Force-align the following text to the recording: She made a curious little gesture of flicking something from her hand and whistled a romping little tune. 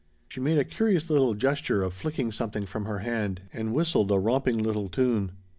She 0.29 0.39
made 0.39 0.57
a 0.57 0.63
curious 0.63 1.11
little 1.11 1.35
gesture 1.35 1.83
of 1.83 1.93
flicking 1.93 2.31
something 2.31 2.65
from 2.65 2.85
her 2.85 2.97
hand 3.05 3.41
and 3.53 3.71
whistled 3.71 4.09
a 4.11 4.17
romping 4.17 4.57
little 4.57 4.89
tune. 4.89 5.33